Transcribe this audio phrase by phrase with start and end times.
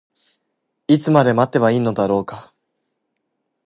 [0.87, 2.55] いつまで待てばいいのだろうか。